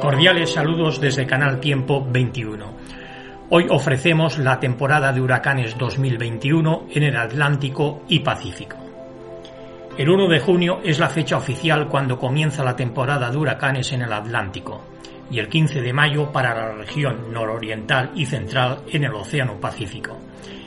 [0.00, 2.66] Cordiales saludos desde Canal Tiempo 21.
[3.50, 8.76] Hoy ofrecemos la temporada de huracanes 2021 en el Atlántico y Pacífico.
[9.96, 14.02] El 1 de junio es la fecha oficial cuando comienza la temporada de huracanes en
[14.02, 14.82] el Atlántico
[15.30, 20.16] y el 15 de mayo para la región nororiental y central en el Océano Pacífico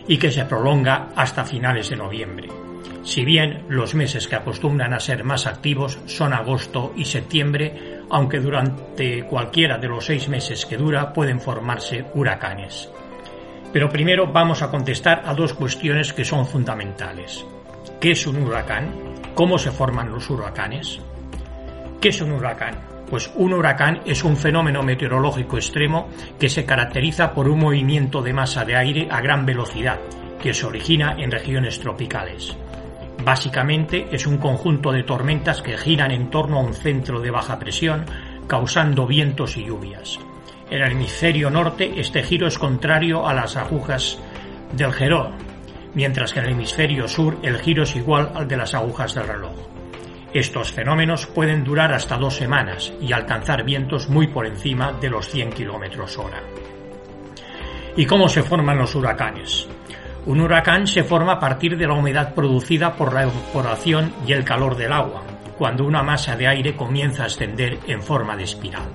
[0.07, 2.60] y que se prolonga hasta finales de noviembre.
[3.03, 8.39] Si bien los meses que acostumbran a ser más activos son agosto y septiembre, aunque
[8.39, 12.89] durante cualquiera de los seis meses que dura pueden formarse huracanes.
[13.73, 17.45] Pero primero vamos a contestar a dos cuestiones que son fundamentales.
[17.99, 18.91] ¿Qué es un huracán?
[19.33, 20.99] ¿Cómo se forman los huracanes?
[21.99, 22.75] ¿Qué es un huracán?
[23.09, 28.33] Pues un huracán es un fenómeno meteorológico extremo que se caracteriza por un movimiento de
[28.33, 29.99] masa de aire a gran velocidad,
[30.41, 32.55] que se origina en regiones tropicales.
[33.23, 37.59] Básicamente es un conjunto de tormentas que giran en torno a un centro de baja
[37.59, 38.05] presión,
[38.47, 40.19] causando vientos y lluvias.
[40.69, 44.17] En el hemisferio norte este giro es contrario a las agujas
[44.73, 45.31] del reloj,
[45.93, 49.27] mientras que en el hemisferio sur el giro es igual al de las agujas del
[49.27, 49.53] reloj.
[50.33, 55.27] Estos fenómenos pueden durar hasta dos semanas y alcanzar vientos muy por encima de los
[55.27, 56.41] 100 km hora.
[57.97, 59.67] ¿Y cómo se forman los huracanes?
[60.25, 64.43] Un huracán se forma a partir de la humedad producida por la evaporación y el
[64.43, 65.23] calor del agua,
[65.57, 68.87] cuando una masa de aire comienza a ascender en forma de espiral.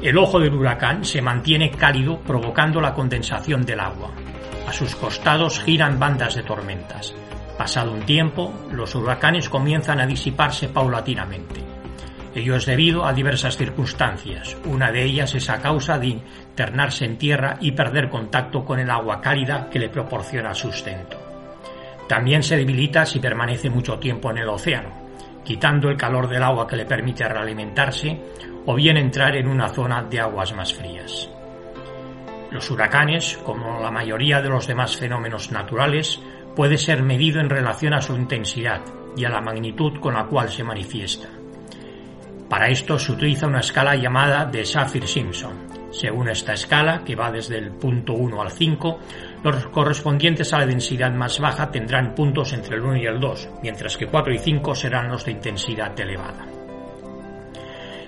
[0.00, 4.12] El ojo del huracán se mantiene cálido provocando la condensación del agua.
[4.68, 7.12] A sus costados giran bandas de tormentas.
[7.56, 11.67] Pasado un tiempo, los huracanes comienzan a disiparse paulatinamente.
[12.38, 14.56] Ello es debido a diversas circunstancias.
[14.64, 18.88] Una de ellas es a causa de internarse en tierra y perder contacto con el
[18.90, 21.18] agua cálida que le proporciona sustento.
[22.08, 25.08] También se debilita si permanece mucho tiempo en el océano,
[25.44, 28.20] quitando el calor del agua que le permite realimentarse
[28.66, 31.28] o bien entrar en una zona de aguas más frías.
[32.52, 36.20] Los huracanes, como la mayoría de los demás fenómenos naturales,
[36.54, 38.80] puede ser medido en relación a su intensidad
[39.16, 41.37] y a la magnitud con la cual se manifiesta.
[42.48, 45.68] Para esto se utiliza una escala llamada de Saffir-Simpson.
[45.90, 49.00] Según esta escala, que va desde el punto 1 al 5,
[49.42, 53.48] los correspondientes a la densidad más baja tendrán puntos entre el 1 y el 2,
[53.62, 56.46] mientras que 4 y 5 serán los de intensidad elevada.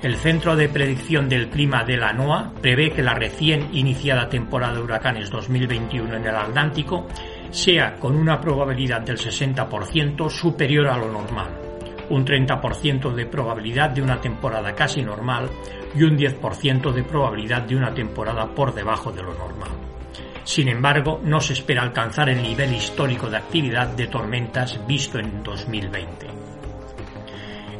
[0.00, 4.74] El Centro de Predicción del Clima de la NOAA prevé que la recién iniciada temporada
[4.74, 7.08] de huracanes 2021 en el Atlántico
[7.50, 11.61] sea con una probabilidad del 60% superior a lo normal
[12.12, 15.48] un 30% de probabilidad de una temporada casi normal
[15.94, 19.70] y un 10% de probabilidad de una temporada por debajo de lo normal.
[20.44, 25.42] Sin embargo, no se espera alcanzar el nivel histórico de actividad de tormentas visto en
[25.42, 26.26] 2020.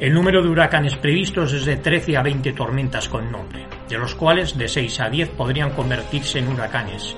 [0.00, 4.14] El número de huracanes previstos es de 13 a 20 tormentas con nombre, de los
[4.14, 7.16] cuales de 6 a 10 podrían convertirse en huracanes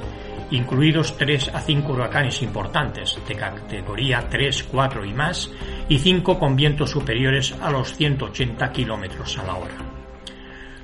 [0.50, 5.50] incluidos 3 a 5 huracanes importantes de categoría 3, 4 y más,
[5.88, 9.76] y 5 con vientos superiores a los 180 km a la hora.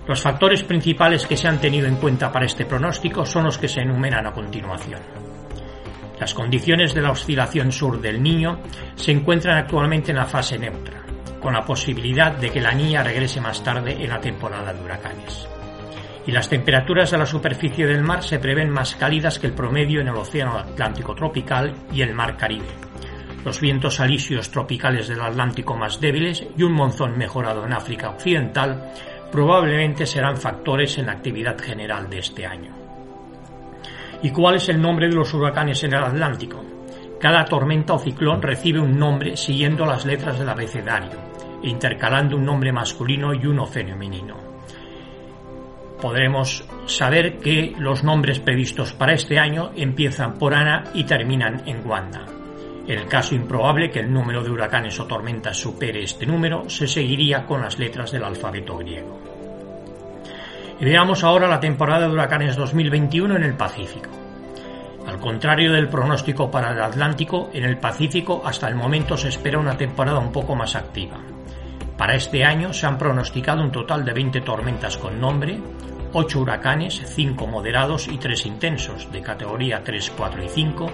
[0.06, 3.68] Los factores principales que se han tenido en cuenta para este pronóstico son los que
[3.68, 5.00] se enumeran a continuación.
[6.18, 8.60] Las condiciones de la oscilación sur del Niño
[8.94, 11.02] se encuentran actualmente en la fase neutra,
[11.40, 15.48] con la posibilidad de que la niña regrese más tarde en la temporada de huracanes
[16.26, 20.00] y las temperaturas de la superficie del mar se prevén más cálidas que el promedio
[20.00, 22.68] en el Océano Atlántico tropical y el Mar Caribe.
[23.44, 28.92] Los vientos alisios tropicales del Atlántico más débiles y un monzón mejorado en África Occidental
[29.32, 32.74] probablemente serán factores en la actividad general de este año.
[34.22, 36.62] ¿Y cuál es el nombre de los huracanes en el Atlántico?
[37.18, 41.18] Cada tormenta o ciclón recibe un nombre siguiendo las letras del abecedario,
[41.62, 44.49] intercalando un nombre masculino y uno femenino
[46.00, 51.86] podremos saber que los nombres previstos para este año empiezan por Ana y terminan en
[51.86, 52.26] Wanda.
[52.86, 57.44] El caso improbable que el número de huracanes o tormentas supere este número, se seguiría
[57.46, 59.20] con las letras del alfabeto griego.
[60.80, 64.08] Y veamos ahora la temporada de huracanes 2021 en el Pacífico.
[65.06, 69.58] Al contrario del pronóstico para el Atlántico, en el Pacífico hasta el momento se espera
[69.58, 71.18] una temporada un poco más activa
[71.96, 75.58] Para este año se han pronosticado un total de 20 tormentas con nombre,
[76.12, 80.90] 8 huracanes, 5 moderados y 3 intensos, de categoría 3, 4 y 5,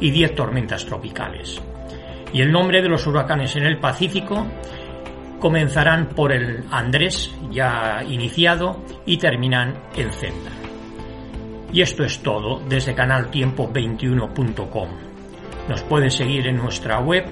[0.00, 1.60] y 10 tormentas tropicales.
[2.32, 4.46] Y el nombre de los huracanes en el Pacífico
[5.40, 10.50] comenzarán por el Andrés, ya iniciado, y terminan en Zelda.
[11.72, 14.88] Y esto es todo desde canaltiempo21.com.
[15.68, 17.24] Nos pueden seguir en nuestra web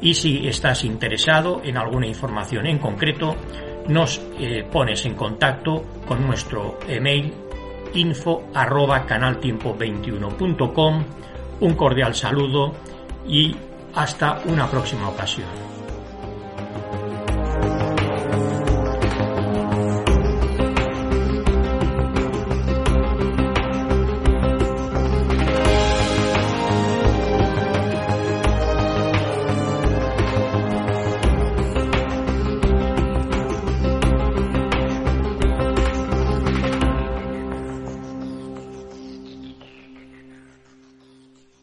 [0.00, 3.36] y si estás interesado en alguna información en concreto,
[3.88, 7.32] nos eh, pones en contacto con nuestro email
[7.94, 11.04] info arroba canaltiempo21.com.
[11.60, 12.72] Un cordial saludo
[13.26, 13.54] y
[13.94, 15.81] hasta una próxima ocasión.